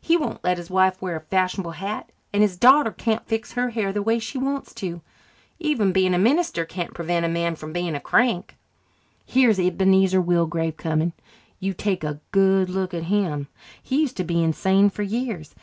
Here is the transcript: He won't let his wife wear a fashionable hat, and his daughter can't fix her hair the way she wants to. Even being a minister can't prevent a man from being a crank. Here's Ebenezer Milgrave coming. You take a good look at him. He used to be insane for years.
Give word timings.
He 0.00 0.16
won't 0.16 0.44
let 0.44 0.56
his 0.56 0.70
wife 0.70 1.02
wear 1.02 1.16
a 1.16 1.20
fashionable 1.20 1.72
hat, 1.72 2.10
and 2.32 2.42
his 2.42 2.56
daughter 2.56 2.92
can't 2.92 3.26
fix 3.26 3.54
her 3.54 3.70
hair 3.70 3.92
the 3.92 4.04
way 4.04 4.20
she 4.20 4.38
wants 4.38 4.72
to. 4.74 5.00
Even 5.58 5.90
being 5.90 6.14
a 6.14 6.16
minister 6.16 6.64
can't 6.64 6.94
prevent 6.94 7.26
a 7.26 7.28
man 7.28 7.56
from 7.56 7.72
being 7.72 7.96
a 7.96 8.00
crank. 8.00 8.54
Here's 9.24 9.58
Ebenezer 9.58 10.22
Milgrave 10.22 10.76
coming. 10.76 11.12
You 11.58 11.74
take 11.74 12.04
a 12.04 12.20
good 12.30 12.70
look 12.70 12.94
at 12.94 13.02
him. 13.10 13.48
He 13.82 14.02
used 14.02 14.16
to 14.18 14.22
be 14.22 14.44
insane 14.44 14.90
for 14.90 15.02
years. 15.02 15.56